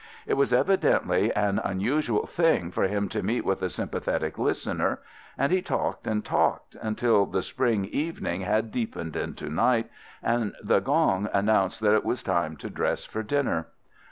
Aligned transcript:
It 0.25 0.33
was 0.33 0.51
evidently 0.51 1.31
an 1.35 1.59
unusual 1.63 2.25
thing 2.25 2.71
for 2.71 2.85
him 2.87 3.07
to 3.09 3.21
meet 3.21 3.45
with 3.45 3.61
a 3.61 3.69
sympathetic 3.69 4.39
listener, 4.39 4.99
and 5.37 5.51
he 5.51 5.61
talked 5.61 6.07
and 6.07 6.25
talked 6.25 6.75
until 6.81 7.27
the 7.27 7.43
spring 7.43 7.85
evening 7.85 8.41
had 8.41 8.71
deepened 8.71 9.15
into 9.15 9.47
night, 9.51 9.91
and 10.23 10.55
the 10.63 10.79
gong 10.79 11.29
announced 11.31 11.81
that 11.81 11.93
it 11.93 12.03
was 12.03 12.23
time 12.23 12.57
to 12.57 12.69
dress 12.71 13.05
for 13.05 13.21
dinner. 13.21 13.67